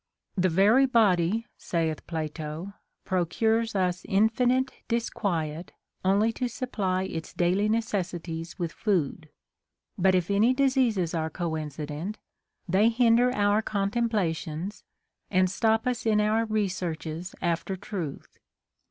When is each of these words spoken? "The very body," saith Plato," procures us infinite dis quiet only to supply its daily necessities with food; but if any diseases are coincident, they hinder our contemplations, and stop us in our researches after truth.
"The 0.45 0.49
very 0.49 0.87
body," 0.87 1.45
saith 1.59 2.07
Plato," 2.07 2.73
procures 3.05 3.75
us 3.75 4.03
infinite 4.09 4.71
dis 4.87 5.11
quiet 5.11 5.73
only 6.03 6.33
to 6.33 6.47
supply 6.47 7.03
its 7.03 7.33
daily 7.35 7.69
necessities 7.69 8.57
with 8.57 8.71
food; 8.71 9.29
but 9.99 10.15
if 10.15 10.31
any 10.31 10.55
diseases 10.55 11.13
are 11.13 11.29
coincident, 11.29 12.17
they 12.67 12.89
hinder 12.89 13.31
our 13.35 13.61
contemplations, 13.61 14.83
and 15.29 15.51
stop 15.51 15.85
us 15.85 16.07
in 16.07 16.19
our 16.19 16.45
researches 16.45 17.35
after 17.39 17.75
truth. 17.75 18.39